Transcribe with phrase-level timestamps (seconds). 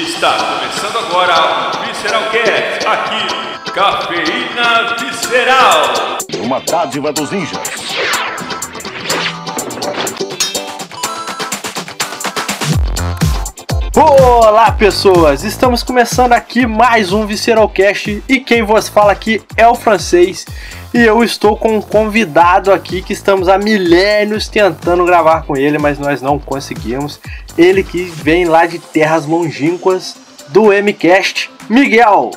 [0.00, 6.18] Está começando agora o Visceral Cast, aqui, Cafeína Visceral.
[6.40, 7.58] Uma dádiva dos ninjas.
[13.96, 19.74] Olá pessoas, estamos começando aqui mais um Visceralcast e quem vos fala aqui é o
[19.74, 20.46] francês
[20.92, 25.78] e eu estou com um convidado aqui que estamos há milênios tentando gravar com ele,
[25.78, 27.20] mas nós não conseguimos.
[27.56, 30.16] Ele que vem lá de terras longínquas
[30.48, 32.30] do MCast, Miguel.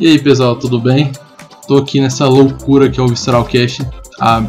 [0.00, 1.12] E aí pessoal, tudo bem?
[1.68, 3.86] Tô aqui nessa loucura que é o Visceralcast
[4.20, 4.42] há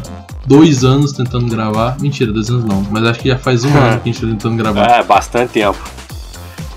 [0.46, 2.00] dois anos tentando gravar.
[2.00, 4.26] Mentira, dois anos não, mas acho que já faz um ano que a gente tá
[4.26, 4.86] tentando gravar.
[4.90, 5.78] É, bastante tempo.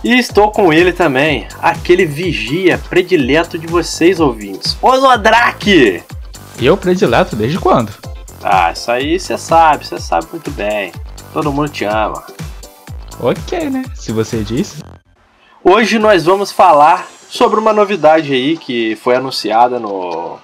[0.03, 6.01] E estou com ele também, aquele vigia predileto de vocês ouvintes, o Zodrake!
[6.61, 7.91] Eu predileto desde quando?
[8.43, 10.91] Ah, isso aí você sabe, você sabe muito bem.
[11.33, 12.23] Todo mundo te ama.
[13.19, 13.83] Ok, né?
[13.95, 14.83] Se você disse.
[15.63, 20.37] Hoje nós vamos falar sobre uma novidade aí que foi anunciada no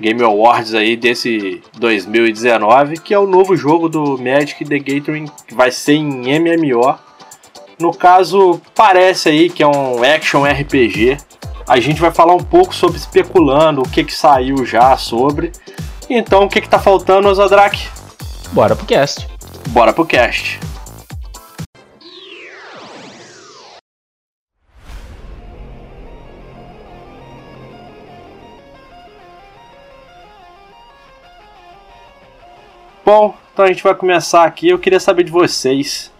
[0.00, 5.54] Game Awards aí desse 2019, que é o novo jogo do Magic the Gathering, que
[5.54, 6.98] vai ser em MMO
[7.78, 11.16] no caso, parece aí que é um action RPG.
[11.68, 15.52] A gente vai falar um pouco sobre especulando, o que, que saiu já sobre.
[16.08, 17.90] Então, o que, que tá faltando, Ozodrak?
[18.52, 19.28] Bora pro cast.
[19.68, 20.58] Bora pro cast.
[33.04, 34.70] Bom, então a gente vai começar aqui.
[34.70, 36.10] Eu queria saber de vocês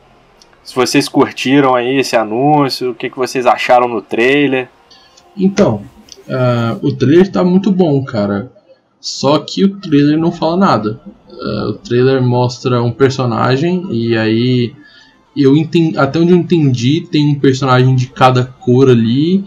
[0.62, 4.68] se vocês curtiram aí esse anúncio, o que, que vocês acharam no trailer.
[5.38, 5.82] Então,
[6.26, 8.52] uh, o trailer tá muito bom, cara.
[9.00, 11.00] Só que o trailer não fala nada.
[11.28, 14.74] Uh, o trailer mostra um personagem e aí
[15.36, 19.44] eu entendi, até onde eu entendi tem um personagem de cada cor ali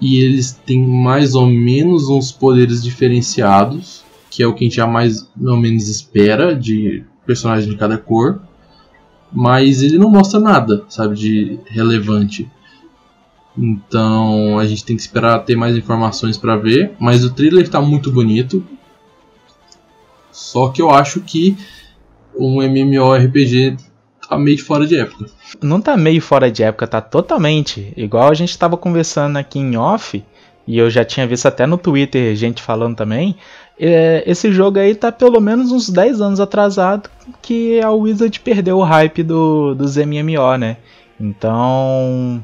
[0.00, 4.76] e eles têm mais ou menos uns poderes diferenciados, que é o que a gente
[4.76, 8.40] já mais ou menos espera de personagem de cada cor
[9.34, 12.48] mas ele não mostra nada, sabe, de relevante.
[13.56, 17.80] Então a gente tem que esperar ter mais informações para ver, mas o trailer está
[17.80, 18.64] muito bonito.
[20.32, 21.56] Só que eu acho que
[22.36, 23.76] um MMORPG
[24.28, 25.26] tá meio fora de época.
[25.62, 27.92] Não tá meio fora de época, tá totalmente.
[27.96, 30.24] Igual a gente estava conversando aqui em off,
[30.66, 33.36] e eu já tinha visto até no Twitter gente falando também.
[33.78, 37.10] É, esse jogo aí tá pelo menos uns 10 anos atrasado
[37.42, 40.78] que a Wizard perdeu o hype do, dos MMO, né?
[41.20, 42.42] Então.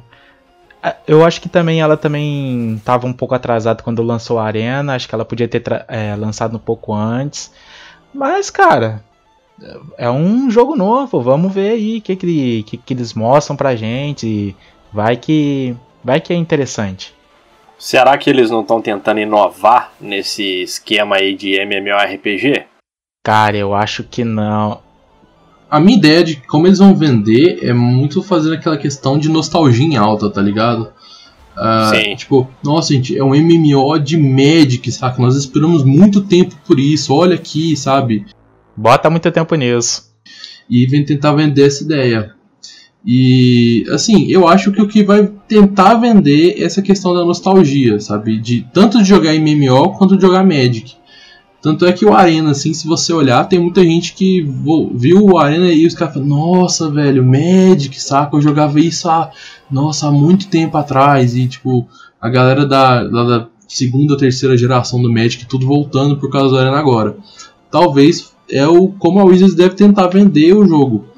[1.06, 4.94] Eu acho que também ela também estava um pouco atrasada quando lançou a Arena.
[4.94, 7.52] Acho que ela podia ter é, lançado um pouco antes.
[8.14, 9.04] Mas, cara,
[9.98, 11.20] é um jogo novo.
[11.20, 14.56] Vamos ver aí o que, que, que, que eles mostram pra gente.
[14.92, 17.14] Vai que, vai que é interessante.
[17.78, 22.66] Será que eles não estão tentando inovar nesse esquema aí de MMORPG?
[23.24, 24.80] Cara, eu acho que não.
[25.70, 29.86] A minha ideia de como eles vão vender é muito fazendo aquela questão de nostalgia
[29.86, 30.92] em alta, tá ligado?
[31.56, 32.16] Uh, Sim.
[32.16, 35.20] Tipo, nossa, gente, é um MMO de Magic, saca?
[35.20, 38.26] Nós esperamos muito tempo por isso, olha aqui, sabe?
[38.76, 40.10] Bota muito tempo nisso.
[40.69, 42.34] E vem tentar vender essa ideia.
[43.04, 47.98] E assim, eu acho que o que vai tentar vender é essa questão da nostalgia,
[48.00, 48.38] sabe?
[48.38, 50.94] De tanto de jogar MMO quanto de jogar Magic.
[51.62, 54.41] Tanto é que o Arena, assim, se você olhar, tem muita gente que
[54.94, 58.37] viu o Arena e os caras falam, nossa, velho, Magic, saca?
[58.37, 59.31] Eu jogava isso há,
[59.71, 61.37] nossa, há muito tempo atrás.
[61.37, 61.87] E tipo,
[62.21, 66.59] a galera da, da, da segunda, terceira geração do Magic, tudo voltando por causa do
[66.59, 67.16] Arena agora.
[67.71, 71.10] Talvez é o como a Wizards deve tentar vender o jogo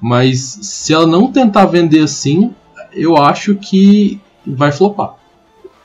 [0.00, 2.54] mas se ela não tentar vender assim,
[2.92, 5.14] eu acho que vai flopar.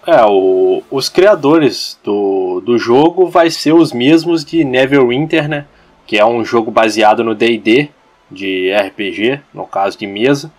[0.07, 5.65] É, o, os criadores do, do jogo vai ser os mesmos de Neverwinter, né?
[6.05, 7.89] Que é um jogo baseado no D&D
[8.29, 10.51] de RPG, no caso de mesa.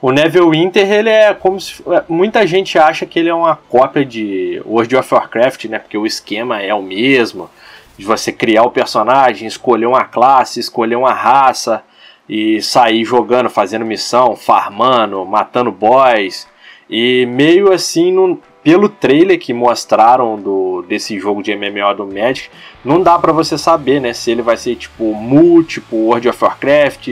[0.00, 4.04] O Neverwinter, ele é como se é, muita gente acha que ele é uma cópia
[4.04, 5.78] de World of Warcraft, né?
[5.78, 7.48] Porque o esquema é o mesmo,
[7.96, 11.82] de você criar o personagem, escolher uma classe, escolher uma raça,
[12.28, 16.48] e sair jogando, fazendo missão, farmando, matando boys.
[16.88, 22.48] E meio assim, no, pelo trailer que mostraram do, desse jogo de MMO do Magic,
[22.84, 26.44] não dá para você saber, né, se ele vai ser tipo Mu, tipo World of
[26.44, 27.08] Warcraft,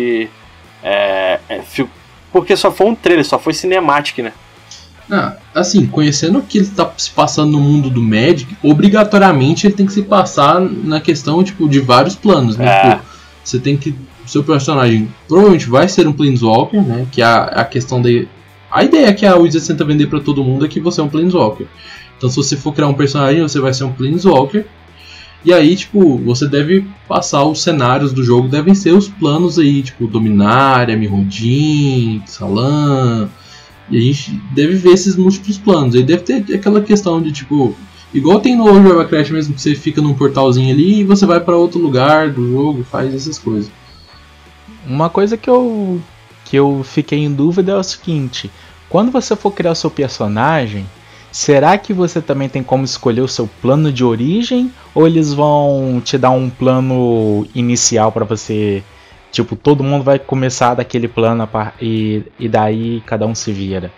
[0.83, 1.63] é, é,
[2.33, 4.33] porque só foi um trailer, só foi cinemático, né?
[5.11, 9.75] Ah, assim, conhecendo o que ele está se passando no mundo do Magic, obrigatoriamente ele
[9.75, 12.67] tem que se passar na questão tipo de vários planos, né?
[12.67, 12.91] É.
[12.91, 13.05] Tipo,
[13.43, 13.93] você tem que
[14.25, 17.07] seu personagem provavelmente vai ser um Planeswalker, né?
[17.11, 18.29] Que é a, a questão de
[18.71, 21.09] a ideia que a Wizards tenta vender para todo mundo é que você é um
[21.09, 21.67] Planeswalker.
[22.17, 24.67] Então se você for criar um personagem, você vai ser um Planeswalker.
[25.43, 29.83] E aí, tipo, você deve passar os cenários do jogo, devem ser os planos aí,
[29.83, 33.29] tipo, Dominária, Mirrodin, Salam.
[33.91, 35.95] E a gente deve ver esses múltiplos planos.
[35.95, 37.75] Aí deve ter aquela questão de, tipo,
[38.13, 41.41] igual tem no World Warcraft mesmo, que você fica num portalzinho ali e você vai
[41.41, 43.71] para outro lugar do jogo, faz essas coisas.
[44.87, 46.01] Uma coisa que eu
[46.51, 48.51] que eu fiquei em dúvida é o seguinte:
[48.89, 50.85] quando você for criar o seu personagem,
[51.31, 56.03] será que você também tem como escolher o seu plano de origem ou eles vão
[56.05, 58.83] te dar um plano inicial para você,
[59.31, 61.49] tipo, todo mundo vai começar daquele plano
[61.81, 63.93] e, e daí cada um se vira?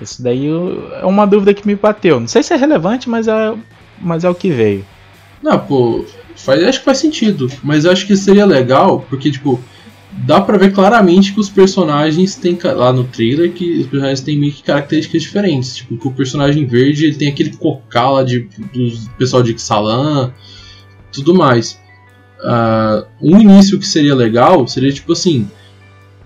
[0.00, 2.18] Isso daí é uma dúvida que me bateu.
[2.18, 3.54] Não sei se é relevante, mas é,
[4.00, 4.86] mas é o que veio.
[5.42, 6.04] Não, pô,
[6.34, 7.48] faz, acho que faz sentido.
[7.62, 9.60] Mas eu acho que seria legal, porque, tipo,
[10.26, 14.38] dá pra ver claramente que os personagens têm lá no trailer que os personagens têm
[14.38, 15.76] meio que características diferentes.
[15.76, 20.32] Tipo, que o personagem verde ele tem aquele cocá lá de, do pessoal de Xalan,
[21.12, 21.78] tudo mais.
[22.40, 25.48] Uh, um início que seria legal seria tipo assim.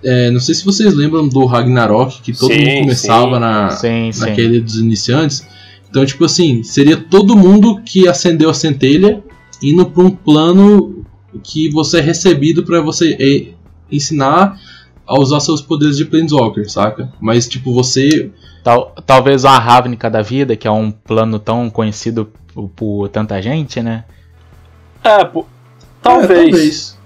[0.01, 3.69] É, não sei se vocês lembram do Ragnarok, que todo sim, mundo começava sim, na,
[3.69, 5.45] sim, naquele dos iniciantes.
[5.89, 9.21] Então, tipo assim, seria todo mundo que acendeu a centelha
[9.61, 11.03] indo para um plano
[11.43, 13.53] que você é recebido para você
[13.91, 14.57] ensinar
[15.09, 17.11] a usar seus poderes de Planeswalker, saca?
[17.19, 18.31] Mas, tipo, você.
[18.63, 23.41] Tal, talvez uma Ravnica da vida, que é um plano tão conhecido por, por tanta
[23.41, 24.03] gente, né?
[25.03, 25.47] É, por...
[26.01, 26.29] talvez.
[26.29, 26.99] É, talvez.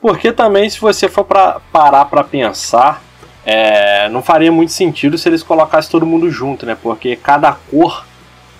[0.00, 3.02] Porque também, se você for pra parar pra pensar,
[3.44, 6.76] é, não faria muito sentido se eles colocassem todo mundo junto, né?
[6.80, 8.04] Porque cada cor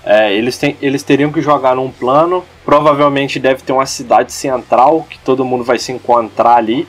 [0.04, 2.44] é, eles, tem, eles teriam que jogar num plano.
[2.64, 6.88] Provavelmente deve ter uma cidade central que todo mundo vai se encontrar ali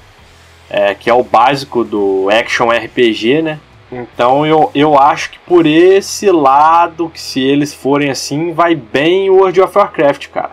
[0.69, 3.59] é, que é o básico do action RPG, né?
[3.91, 9.29] Então eu, eu acho que por esse lado, que se eles forem assim, vai bem
[9.29, 10.51] o World of Warcraft, cara.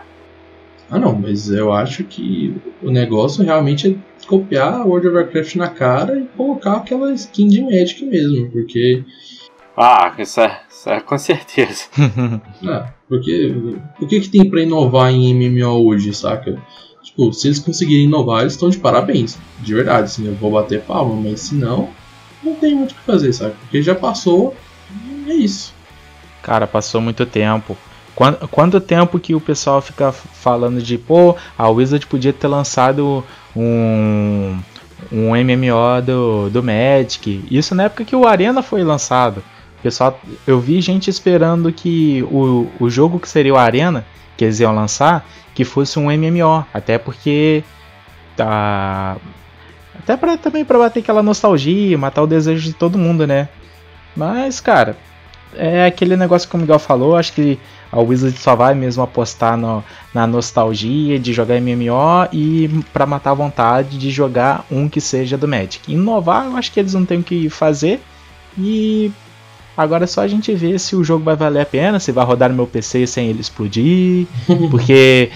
[0.90, 5.68] Ah não, mas eu acho que o negócio realmente é copiar World of Warcraft na
[5.68, 9.04] cara e colocar aquela skin de Magic mesmo, porque.
[9.76, 11.84] Ah, isso é, isso é com certeza.
[12.66, 13.54] ah, porque.
[14.00, 16.56] O que, que tem pra inovar em MMO hoje, saca?
[17.06, 19.38] Tipo, se eles conseguirem inovar, eles estão de parabéns.
[19.60, 21.88] De verdade, assim, eu vou bater palma, mas se não,
[22.42, 23.54] não tem muito o que fazer, sabe?
[23.60, 24.54] Porque já passou,
[25.28, 25.72] é isso.
[26.42, 27.76] Cara, passou muito tempo.
[28.14, 33.22] Quanto, quanto tempo que o pessoal fica falando de, pô, a Wizard podia ter lançado
[33.54, 34.58] um,
[35.12, 37.44] um MMO do, do Magic.
[37.48, 39.44] Isso na época que o Arena foi lançado.
[39.80, 44.04] Pessoal, eu vi gente esperando que o, o jogo que seria o Arena,
[44.36, 47.64] que eles iam lançar, que fosse um MMO, até porque
[48.36, 49.16] tá
[49.98, 53.48] até para também para bater aquela nostalgia, matar o desejo de todo mundo, né?
[54.14, 54.96] Mas, cara,
[55.54, 57.58] é aquele negócio que o Miguel falou, acho que
[57.90, 63.30] a Wizard só vai mesmo apostar no, na nostalgia de jogar MMO e para matar
[63.30, 65.90] a vontade de jogar um que seja do Magic.
[65.90, 68.00] Inovar, eu acho que eles não têm o que fazer
[68.58, 69.10] e
[69.76, 72.24] Agora é só a gente ver se o jogo vai valer a pena, se vai
[72.24, 74.26] rodar no meu PC sem ele explodir.
[74.70, 75.30] Porque.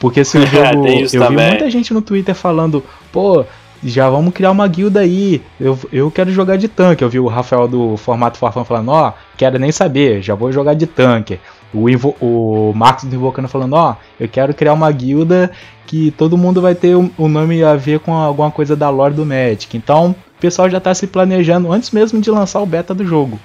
[0.00, 0.86] Porque se o jogo.
[0.86, 1.44] eu também.
[1.44, 2.82] vi muita gente no Twitter falando,
[3.12, 3.44] pô,
[3.82, 5.42] já vamos criar uma guilda aí.
[5.60, 7.04] Eu, eu quero jogar de tanque.
[7.04, 10.50] Eu vi o Rafael do Formato Farfã falando, ó, oh, quero nem saber, já vou
[10.50, 11.38] jogar de tanque.
[11.72, 15.50] O, Invo, o Marcos do Invocando falando, ó, oh, eu quero criar uma guilda
[15.86, 19.14] que todo mundo vai ter o um, nome a ver com alguma coisa da lore
[19.14, 19.76] do Magic.
[19.76, 23.38] Então, o pessoal já está se planejando antes mesmo de lançar o beta do jogo.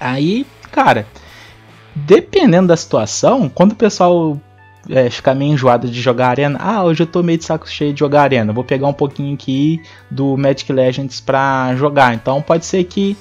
[0.00, 1.06] Aí, cara,
[1.94, 4.38] dependendo da situação, quando o pessoal
[4.88, 7.92] é, ficar meio enjoado de jogar arena, ah, hoje eu tô meio de saco cheio
[7.92, 12.14] de jogar arena, vou pegar um pouquinho aqui do Magic Legends pra jogar.
[12.14, 13.16] Então pode ser que,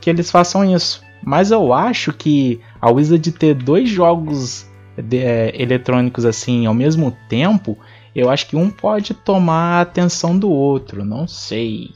[0.00, 1.02] que eles façam isso.
[1.24, 4.66] Mas eu acho que a Wizard ter dois jogos
[4.96, 7.78] de, é, eletrônicos assim ao mesmo tempo,
[8.14, 11.90] eu acho que um pode tomar a atenção do outro, não sei.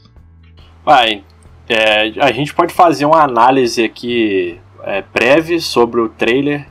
[0.83, 1.23] Vai,
[1.69, 6.65] é, a gente pode fazer uma análise aqui é, breve sobre o trailer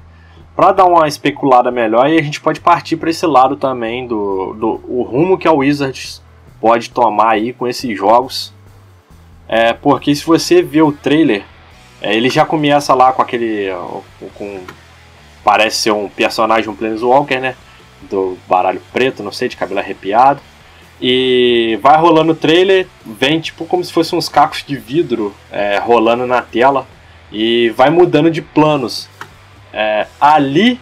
[0.55, 4.55] para dar uma especulada melhor e a gente pode partir para esse lado também do,
[4.55, 6.23] do o rumo que a Wizards
[6.61, 8.55] pode tomar aí com esses jogos.
[9.47, 11.45] É, porque se você vê o trailer,
[12.01, 13.69] é, ele já começa lá com aquele.
[14.35, 14.61] com
[15.45, 17.55] Parece ser um personagem, um Planeswalker, né?
[18.11, 20.41] Do baralho preto, não sei, de cabelo arrepiado.
[21.01, 25.79] E vai rolando o trailer, vem tipo como se fosse uns cacos de vidro é,
[25.79, 26.87] rolando na tela
[27.31, 29.09] e vai mudando de planos.
[29.73, 30.81] É, ali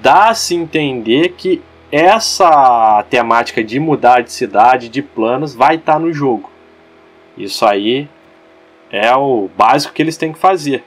[0.00, 6.12] dá-se entender que essa temática de mudar de cidade, de planos, vai estar tá no
[6.12, 6.48] jogo.
[7.36, 8.08] Isso aí
[8.92, 10.84] É o básico que eles têm que fazer.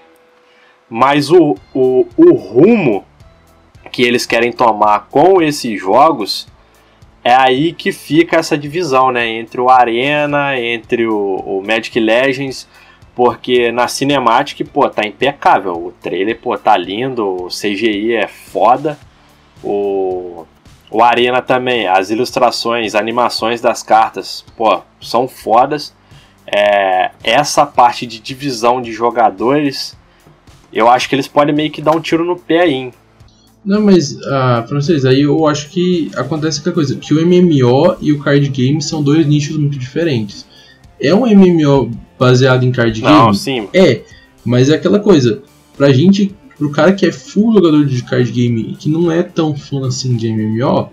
[0.89, 3.05] Mas o, o, o rumo
[3.91, 6.47] que eles querem tomar com esses jogos
[7.23, 9.27] é aí que fica essa divisão, né?
[9.27, 12.67] Entre o Arena, entre o, o Magic Legends,
[13.15, 15.73] porque na Cinematic, pô, tá impecável.
[15.73, 18.99] O trailer, pô, tá lindo, o CGI é foda.
[19.63, 20.45] O,
[20.91, 25.95] o Arena também, as ilustrações, animações das cartas, pô, são fodas.
[26.45, 29.97] É, essa parte de divisão de jogadores,
[30.73, 32.91] eu acho que eles podem meio que dar um tiro no pé aí?
[33.65, 38.11] Não, mas, ah, francês, aí eu acho que acontece aquela coisa, que o MMO e
[38.11, 40.45] o card game são dois nichos muito diferentes.
[40.99, 43.35] É um MMO baseado em card Não, game?
[43.35, 43.67] sim.
[43.73, 44.01] É,
[44.43, 45.41] mas é aquela coisa,
[45.77, 49.23] pra gente, pro cara que é full jogador de card game e que não é
[49.23, 50.89] tão fã assim de MMO,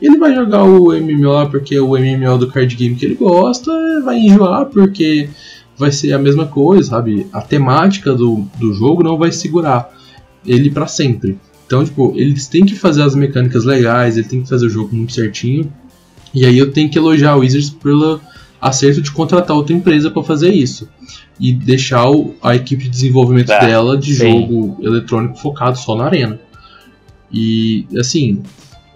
[0.00, 3.14] ele vai jogar o MMO lá porque é o MMO do card game que ele
[3.14, 3.70] gosta,
[4.02, 5.28] vai enjoar porque
[5.76, 7.26] vai ser a mesma coisa, sabe?
[7.32, 9.90] A temática do, do jogo não vai segurar
[10.46, 11.38] ele para sempre.
[11.66, 14.94] Então, tipo, eles têm que fazer as mecânicas legais, ele tem que fazer o jogo
[14.94, 15.72] muito certinho.
[16.34, 18.20] E aí eu tenho que elogiar o Wizards pelo
[18.60, 20.88] acerto de contratar outra empresa para fazer isso.
[21.38, 24.40] E deixar o, a equipe de desenvolvimento É, dela de sim.
[24.40, 26.38] jogo eletrônico focado só na arena.
[27.32, 28.42] E assim,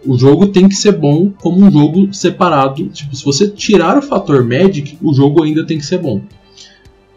[0.05, 2.89] o jogo tem que ser bom como um jogo separado.
[2.89, 6.23] Tipo, se você tirar o fator Magic, o jogo ainda tem que ser bom.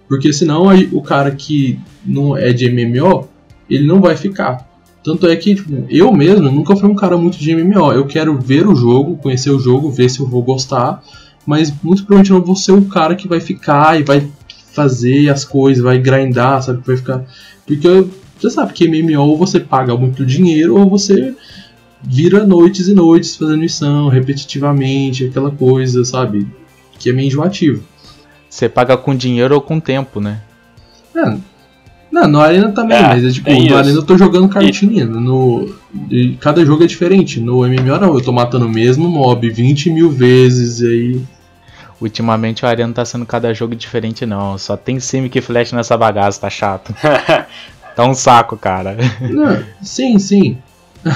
[0.08, 3.29] Porque senão aí o cara que não é de MMO,
[3.70, 4.70] ele não vai ficar.
[5.03, 7.91] Tanto é que, tipo, eu mesmo nunca fui um cara muito de MMO.
[7.91, 11.03] Eu quero ver o jogo, conhecer o jogo, ver se eu vou gostar.
[11.46, 14.27] Mas muito provavelmente eu não vou ser o cara que vai ficar e vai
[14.74, 16.81] fazer as coisas, vai grindar, sabe?
[16.86, 17.25] Vai ficar.
[17.65, 18.05] Porque
[18.39, 21.36] você sabe que MMO ou você paga muito dinheiro ou você
[22.03, 26.48] vira noites e noites fazendo missão repetitivamente, aquela coisa, sabe?
[27.00, 27.84] Que é meio enjoativo.
[28.50, 30.41] Você paga com dinheiro ou com tempo, né?
[31.15, 31.38] É,
[32.12, 33.75] não, no Arena também, É, mas é tipo, tem no isso.
[33.75, 35.06] Arena eu tô jogando cartinha.
[35.06, 35.74] No,
[36.10, 37.39] e cada jogo é diferente.
[37.39, 41.22] No MMO não, eu tô matando o mesmo mob 20 mil vezes e aí.
[42.01, 44.58] Ultimamente o Arena não tá sendo cada jogo diferente, não.
[44.58, 46.94] Só tem Simic e Flash nessa bagaça, tá chato.
[47.94, 48.96] Tá um saco, cara.
[49.20, 50.58] Não, sim, sim.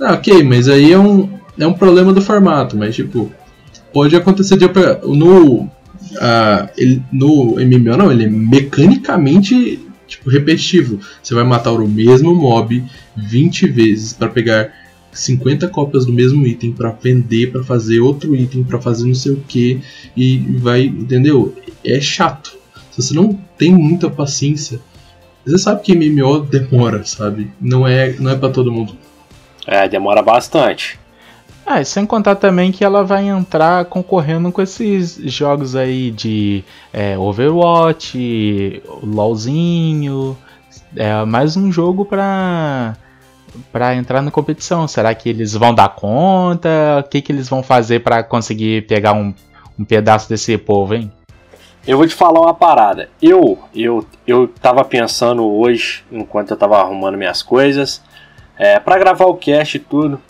[0.00, 3.30] Ah, ok, mas aí é um, é um problema do formato, mas tipo,
[3.92, 4.66] pode acontecer de
[5.04, 5.70] no
[6.20, 11.00] ah, ele, no MMO não, ele é mecanicamente tipo repetitivo.
[11.22, 12.84] Você vai matar o mesmo mob
[13.16, 14.72] 20 vezes para pegar
[15.12, 19.32] 50 cópias do mesmo item para vender, para fazer outro item, para fazer não sei
[19.32, 19.80] o que
[20.16, 21.54] e vai, entendeu?
[21.84, 22.56] É chato.
[22.90, 24.80] Se você não tem muita paciência,
[25.44, 27.50] você sabe que MMO demora, sabe?
[27.60, 28.96] Não é, não é para todo mundo.
[29.66, 30.98] É, demora bastante.
[31.64, 36.64] Ah, e sem contar também que ela vai entrar concorrendo com esses jogos aí de
[36.92, 40.36] é, Overwatch, LOLzinho.
[40.96, 42.96] É mais um jogo pra,
[43.70, 44.88] pra entrar na competição.
[44.88, 46.68] Será que eles vão dar conta?
[46.98, 49.32] O que, que eles vão fazer pra conseguir pegar um,
[49.78, 51.10] um pedaço desse povo, hein?
[51.86, 53.08] Eu vou te falar uma parada.
[53.20, 58.02] Eu, eu, eu tava pensando hoje, enquanto eu tava arrumando minhas coisas,
[58.56, 60.20] é, para gravar o cast e tudo,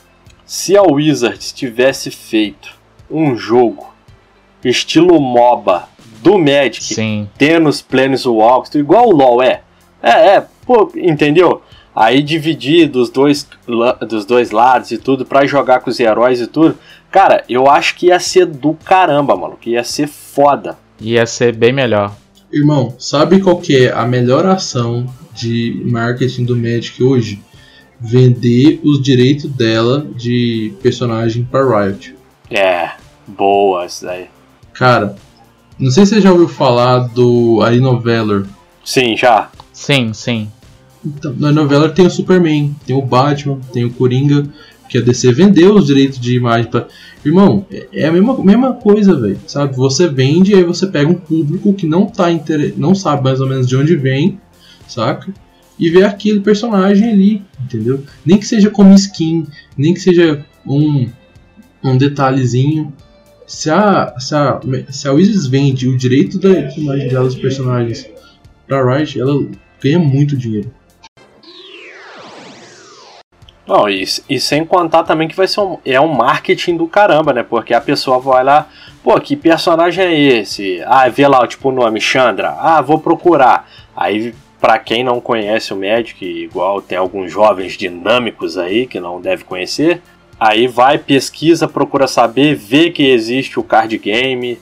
[0.53, 2.75] se a Wizards tivesse feito
[3.11, 3.91] um jogo
[4.63, 5.89] estilo MOBA
[6.23, 7.27] do Magic, Sim.
[7.39, 9.63] tendo os Planeswalkers, igual o LoL é.
[10.03, 11.63] É, é, pô, entendeu?
[11.97, 13.49] Aí dividir dos dois,
[14.07, 16.77] dos dois lados e tudo pra jogar com os heróis e tudo.
[17.11, 19.57] Cara, eu acho que ia ser do caramba, mano.
[19.59, 20.77] Que ia ser foda.
[21.01, 22.15] Ia ser bem melhor.
[22.53, 27.41] Irmão, sabe qual que é a melhor ação de marketing do Magic hoje?
[28.03, 32.15] Vender os direitos dela de personagem para Riot.
[32.51, 32.91] É,
[33.27, 34.27] boa isso daí.
[34.73, 35.15] Cara,
[35.79, 38.47] não sei se você já ouviu falar do Arino Valor.
[38.85, 39.51] Sim, já.
[39.73, 40.49] Sim, sim.
[41.05, 44.47] Então, no Arino Valor tem o Superman, tem o Batman, tem o Coringa,
[44.89, 46.87] que a DC vendeu os direitos de imagem pra...
[47.25, 49.39] Irmão, é- é a mesma, mesma coisa, velho.
[49.47, 49.77] Sabe?
[49.77, 52.75] Você vende, aí você pega um público que não tá inter...
[52.77, 54.41] não sabe mais ou menos de onde vem,
[54.89, 55.33] saca?
[55.79, 58.05] E vê aquele personagem ali, entendeu?
[58.25, 61.09] Nem que seja como skin, nem que seja um,
[61.83, 62.93] um detalhezinho.
[63.47, 64.61] Se a, se, a,
[64.91, 68.09] se a Wizards vende o direito da imagem dela, dos personagens,
[68.67, 69.47] pra Riot, ela
[69.81, 70.73] ganha muito dinheiro.
[73.67, 77.33] Não, e, e sem contar também que vai ser um, é um marketing do caramba,
[77.33, 77.43] né?
[77.43, 78.69] Porque a pessoa vai lá,
[79.03, 80.83] pô, que personagem é esse?
[80.85, 82.57] Ah, vê lá, tipo, o nome, Chandra.
[82.59, 83.69] Ah, vou procurar.
[83.97, 89.21] Aí, pra quem não conhece o Magic, igual tem alguns jovens dinâmicos aí que não
[89.21, 90.01] deve conhecer,
[90.39, 94.57] aí vai, pesquisa, procura saber, vê que existe o card game.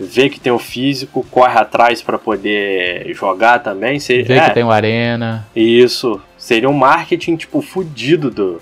[0.00, 3.98] vê que tem o físico, corre atrás para poder jogar também.
[3.98, 5.46] Vê é, que tem o Arena.
[5.54, 6.20] Isso.
[6.36, 8.60] Seria um marketing, tipo, fudido do,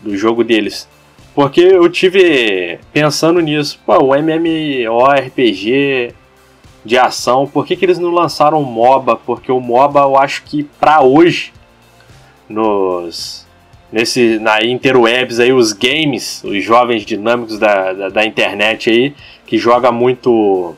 [0.00, 0.88] do jogo deles.
[1.34, 6.14] Porque eu tive pensando nisso, pô, o MMORPG
[6.86, 9.16] de ação, por que, que eles não lançaram o MOBA?
[9.16, 11.52] Porque o MOBA eu acho que pra hoje,
[12.48, 13.44] nos
[13.92, 19.14] nesse na interwebs aí, os games, os jovens dinâmicos da, da, da internet aí,
[19.46, 20.74] que joga muito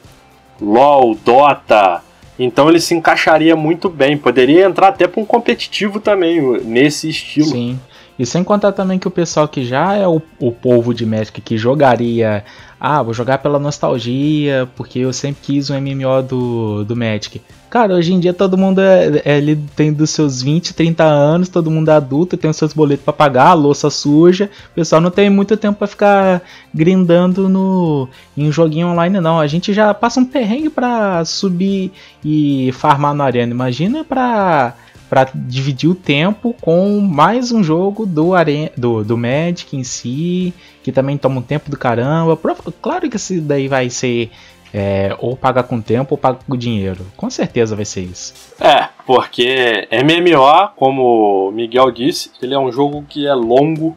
[0.60, 2.02] LOL, Dota,
[2.38, 4.16] então ele se encaixaria muito bem.
[4.16, 7.48] Poderia entrar até para um competitivo também, nesse estilo.
[7.48, 7.80] Sim.
[8.18, 11.40] E sem contar também que o pessoal que já é o, o povo de Magic
[11.40, 12.44] que jogaria.
[12.80, 17.40] Ah, vou jogar pela nostalgia, porque eu sempre quis um MMO do, do Magic.
[17.70, 21.48] Cara, hoje em dia todo mundo é, é, ele tem dos seus 20, 30 anos,
[21.48, 24.50] todo mundo é adulto, tem os seus boletos para pagar, a louça suja.
[24.70, 29.38] O pessoal não tem muito tempo para ficar grindando no em um joguinho online não.
[29.38, 31.92] A gente já passa um perrengue para subir
[32.24, 33.52] e farmar no arena.
[33.52, 34.74] Imagina para
[35.08, 38.32] para dividir o tempo com mais um jogo do,
[38.76, 42.38] do, do Magic em si, que também toma um tempo do caramba.
[42.80, 44.30] Claro que esse daí vai ser
[44.72, 47.06] é, ou paga com tempo ou paga com dinheiro.
[47.16, 48.34] Com certeza vai ser isso.
[48.60, 53.96] É, porque MMO, como o Miguel disse, ele é um jogo que é longo.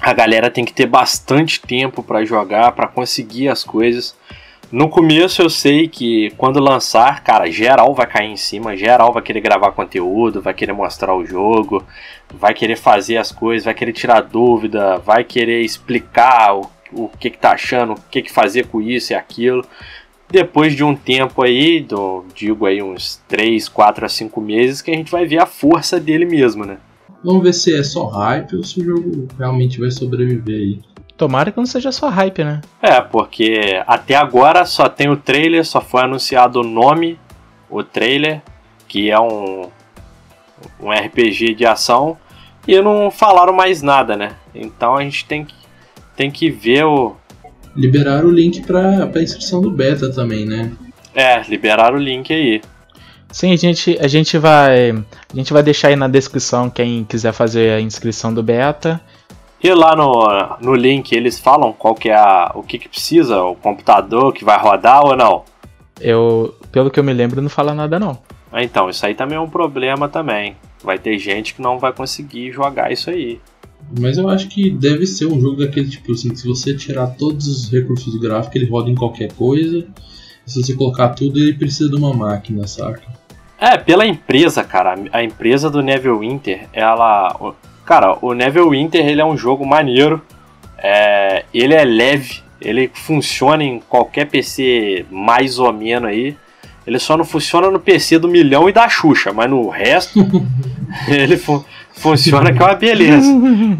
[0.00, 4.16] A galera tem que ter bastante tempo para jogar, para conseguir as coisas.
[4.72, 9.22] No começo eu sei que quando lançar, cara, geral vai cair em cima, geral vai
[9.22, 11.84] querer gravar conteúdo, vai querer mostrar o jogo,
[12.32, 17.28] vai querer fazer as coisas, vai querer tirar dúvida, vai querer explicar o, o que,
[17.28, 19.62] que tá achando, o que, que fazer com isso e aquilo.
[20.30, 24.90] Depois de um tempo aí, do, digo aí uns 3, 4 a 5 meses, que
[24.90, 26.78] a gente vai ver a força dele mesmo, né?
[27.22, 30.91] Vamos ver se é só hype ou se o jogo realmente vai sobreviver aí.
[31.22, 32.60] Tomara que não seja só hype, né?
[32.82, 37.16] É, porque até agora só tem o trailer, só foi anunciado o nome,
[37.70, 38.42] o trailer,
[38.88, 39.68] que é um,
[40.80, 42.18] um RPG de ação,
[42.66, 44.32] e não falaram mais nada, né?
[44.52, 45.54] Então a gente tem que,
[46.16, 47.14] tem que ver o.
[47.76, 50.72] Liberaram o link pra, pra inscrição do beta também, né?
[51.14, 52.60] É, liberaram o link aí.
[53.30, 54.90] Sim, a gente, a gente vai.
[54.90, 59.00] A gente vai deixar aí na descrição quem quiser fazer a inscrição do beta.
[59.62, 60.26] E lá no,
[60.60, 64.44] no link eles falam qual que é a, o que, que precisa, o computador que
[64.44, 65.44] vai rodar ou não?
[66.00, 68.18] Eu, pelo que eu me lembro, não fala nada não.
[68.50, 70.56] Ah, então, isso aí também é um problema também.
[70.82, 73.40] Vai ter gente que não vai conseguir jogar isso aí.
[73.98, 77.06] Mas eu acho que deve ser um jogo daquele tipo assim, que se você tirar
[77.08, 79.86] todos os recursos gráficos, ele roda em qualquer coisa.
[80.44, 83.02] Se você colocar tudo, ele precisa de uma máquina, saca?
[83.58, 84.96] É, pela empresa, cara.
[85.12, 90.22] A empresa do Neville Winter, ela Cara, o Neville Winter ele é um jogo maneiro.
[90.78, 96.36] É, ele é leve, ele funciona em qualquer PC mais ou menos aí.
[96.86, 100.20] Ele só não funciona no PC do milhão e da Xuxa, mas no resto
[101.06, 101.64] ele fu
[101.94, 103.30] funciona que é uma beleza.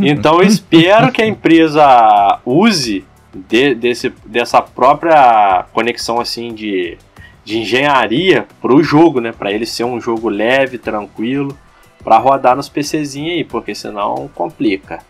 [0.01, 6.97] Então eu espero que a empresa use de, desse, dessa própria conexão assim de,
[7.45, 9.33] de engenharia para o jogo, né?
[9.33, 11.57] Para ele ser um jogo leve, tranquilo
[12.03, 15.01] para rodar nos PCzinhos aí, porque senão complica.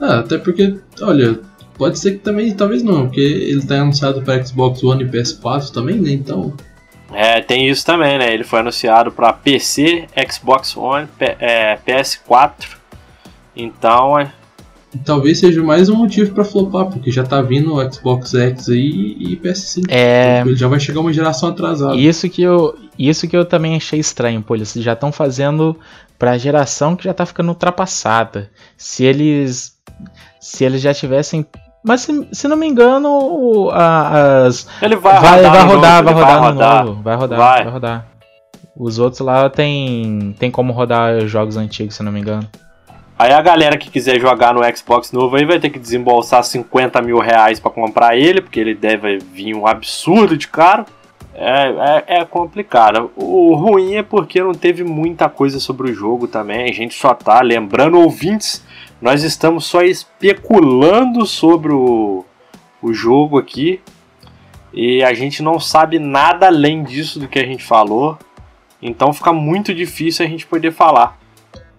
[0.00, 1.40] Ah, até porque, olha,
[1.76, 5.70] pode ser que também, talvez não, porque ele tá anunciado para Xbox One e PS4
[5.70, 6.10] também, né?
[6.10, 6.52] Então.
[7.12, 8.32] É, tem isso também, né?
[8.32, 12.76] Ele foi anunciado para PC, Xbox One, P é, PS4.
[13.56, 14.32] Então, é,
[15.04, 19.16] talvez seja mais um motivo para flopar, porque já tá vindo o Xbox X aí
[19.18, 19.84] e PS5.
[19.88, 20.40] É.
[20.40, 21.96] Ele já vai chegar uma geração atrasada.
[21.96, 24.54] Isso que eu, isso que eu também achei estranho, pô.
[24.54, 25.76] Eles já estão fazendo
[26.18, 28.50] pra geração que já tá ficando ultrapassada.
[28.76, 29.74] Se eles.
[30.40, 31.46] Se eles já tivessem.
[31.82, 34.66] Mas se, se não me engano, as.
[34.80, 37.02] Ele vai, vai, rodar, vai rodar, vai rodar, vai rodar, novo.
[37.02, 37.64] Vai rodar, vai.
[37.64, 38.06] vai rodar.
[38.76, 42.48] Os outros lá tem, tem como rodar jogos antigos, se não me engano.
[43.16, 47.00] Aí a galera que quiser jogar no Xbox novo aí vai ter que desembolsar 50
[47.00, 50.84] mil reais pra comprar ele, porque ele deve vir um absurdo de caro.
[51.32, 53.10] É, é, é, complicado.
[53.16, 56.64] O ruim é porque não teve muita coisa sobre o jogo também.
[56.70, 58.64] A gente só tá lembrando, ouvintes,
[59.00, 62.24] nós estamos só especulando sobre o,
[62.80, 63.80] o jogo aqui.
[64.72, 68.18] E a gente não sabe nada além disso do que a gente falou.
[68.82, 71.16] Então fica muito difícil a gente poder falar.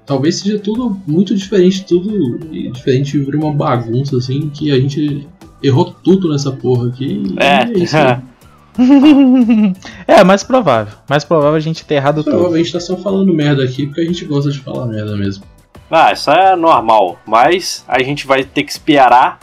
[0.05, 2.37] Talvez seja tudo muito diferente, tudo
[2.71, 5.27] diferente vir uma bagunça assim que a gente
[5.63, 7.23] errou tudo nessa porra aqui.
[7.37, 7.95] É, é isso,
[10.05, 10.93] é, mais provável.
[11.09, 12.31] Mais provável a gente ter errado tudo.
[12.31, 15.45] Provavelmente tá só falando merda aqui porque a gente gosta de falar merda mesmo.
[15.89, 17.19] Ah, isso é normal.
[17.25, 19.39] Mas a gente vai ter que esperar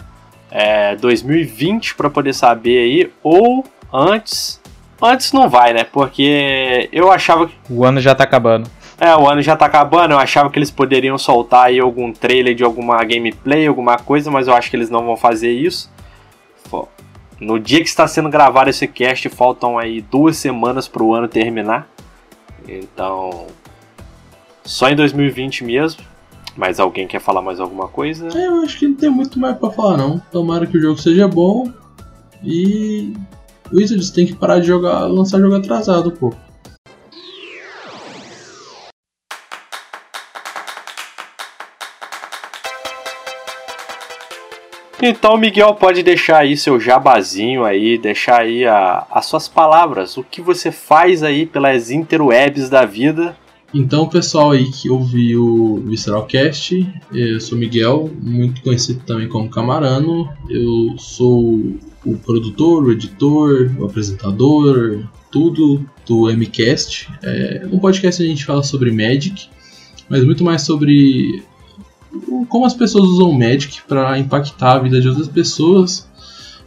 [0.51, 4.61] é, 2020 para poder saber aí, ou antes.
[5.01, 5.83] Antes não vai, né?
[5.83, 7.55] Porque eu achava que.
[7.69, 8.71] O ano já tá acabando.
[8.99, 10.13] É, o ano já tá acabando.
[10.13, 14.47] Eu achava que eles poderiam soltar aí algum trailer de alguma gameplay, alguma coisa, mas
[14.47, 15.91] eu acho que eles não vão fazer isso.
[17.43, 21.27] No dia que está sendo gravado esse cast, faltam aí duas semanas para o ano
[21.27, 21.89] terminar.
[22.69, 23.49] Então,
[24.65, 26.05] só em 2020 mesmo.
[26.57, 28.29] Mas alguém quer falar mais alguma coisa?
[28.39, 30.21] É, eu acho que não tem muito mais para falar não.
[30.31, 31.73] Tomara que o jogo seja bom
[32.45, 33.13] e
[33.73, 36.33] Wizards tem que parar de jogar, lançar jogo atrasado, pô.
[45.05, 50.23] Então, Miguel, pode deixar aí seu jabazinho aí, deixar aí a, as suas palavras, o
[50.23, 53.37] que você faz aí pelas interwebs da vida.
[53.75, 60.31] Então, pessoal aí que ouviu o Visceralcast, eu sou Miguel, muito conhecido também como Camarano.
[60.49, 61.59] Eu sou
[62.07, 67.09] o produtor, o editor, o apresentador, tudo do MCast.
[67.25, 69.49] É um podcast a gente fala sobre Magic,
[70.09, 71.43] mas muito mais sobre
[72.49, 76.09] como as pessoas usam o Magic para impactar a vida de outras pessoas.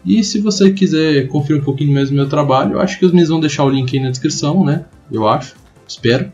[0.06, 3.12] E se você quiser conferir um pouquinho mais do meu trabalho, eu acho que os
[3.12, 4.86] meninos vão deixar o link aí na descrição, né?
[5.12, 5.56] Eu acho,
[5.88, 6.32] espero.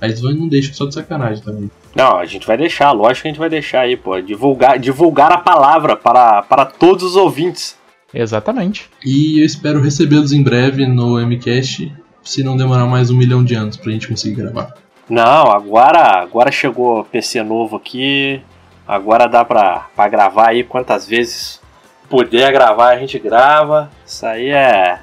[0.00, 1.70] Mas não deixa só de sacanagem também.
[1.94, 4.20] Não, a gente vai deixar, lógico que a gente vai deixar aí, pô.
[4.20, 7.76] Divulgar, divulgar a palavra para, para todos os ouvintes.
[8.12, 8.88] Exatamente.
[9.04, 13.54] E eu espero recebê-los em breve no MCast, se não demorar mais um milhão de
[13.54, 14.74] anos pra gente conseguir gravar.
[15.10, 18.40] Não, agora, agora chegou PC novo aqui.
[18.86, 21.60] Agora dá pra, pra gravar aí quantas vezes
[22.08, 23.90] puder gravar, a gente grava.
[24.06, 25.00] Isso aí é.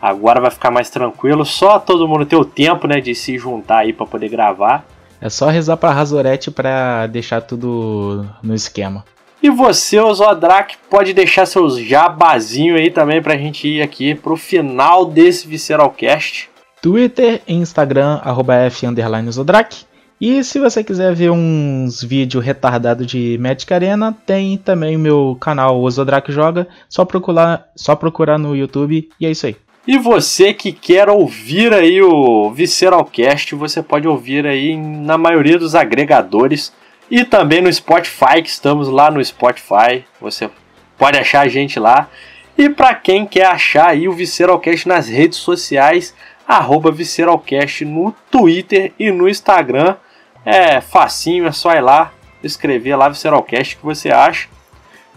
[0.00, 1.44] Agora vai ficar mais tranquilo.
[1.44, 4.86] Só todo mundo ter o tempo, né, de se juntar aí para poder gravar.
[5.20, 9.04] É só rezar pra Razorete pra deixar tudo no esquema.
[9.42, 15.04] E você, Osodrak, pode deixar seus jabazinho aí também pra gente ir aqui pro final
[15.04, 16.49] desse Visceralcast.
[16.82, 18.86] Twitter e Instagram, arroba F
[19.30, 19.84] Zodrak.
[20.20, 25.80] E se você quiser ver uns vídeos retardados de Magic Arena, tem também meu canal
[25.80, 29.56] Osodrak Joga, só procurar, só procurar no YouTube e é isso aí.
[29.86, 35.74] E você que quer ouvir aí o Visceralcast, você pode ouvir aí na maioria dos
[35.74, 36.70] agregadores
[37.10, 40.04] e também no Spotify, que estamos lá no Spotify.
[40.20, 40.50] Você
[40.98, 42.10] pode achar a gente lá.
[42.58, 46.14] E para quem quer achar aí o Visceralcast nas redes sociais,
[46.50, 49.94] arroba Visceralcast no Twitter e no Instagram.
[50.44, 54.48] É facinho, é só ir lá, escrever lá Visceralcast que você acha.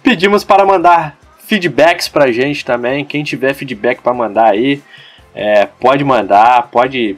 [0.04, 3.04] Pedimos para mandar feedbacks pra gente também.
[3.04, 4.80] Quem tiver feedback para mandar aí,
[5.34, 7.18] é, pode mandar, pode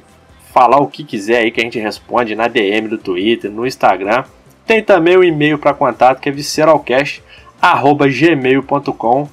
[0.54, 4.23] falar o que quiser aí que a gente responde na DM do Twitter, no Instagram.
[4.65, 9.30] Tem também o um e-mail para contato que é visceralcast@gmail.com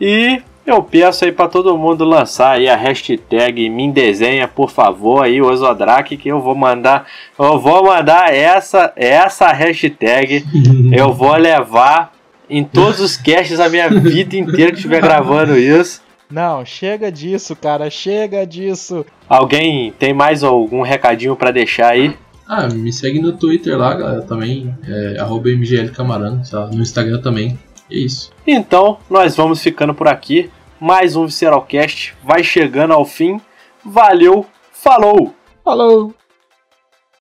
[0.00, 5.24] e eu peço aí para todo mundo lançar aí a hashtag me desenha, por favor,
[5.24, 7.06] aí o Osodrak que eu vou mandar,
[7.38, 10.44] eu vou mandar essa essa hashtag,
[10.92, 12.12] eu vou levar
[12.48, 16.02] em todos os casts a minha vida inteira que estiver gravando isso.
[16.30, 19.04] Não, chega disso, cara, chega disso.
[19.28, 22.16] Alguém tem mais algum recadinho para deixar aí?
[22.48, 26.66] Ah, me segue no Twitter lá, galera, também, é, mglcamarano, tá?
[26.66, 27.58] no Instagram também.
[27.92, 28.32] É isso.
[28.46, 30.50] Então, nós vamos ficando por aqui.
[30.80, 33.38] Mais um Visceralcast vai chegando ao fim.
[33.84, 35.34] Valeu, falou!
[35.62, 36.14] Falou!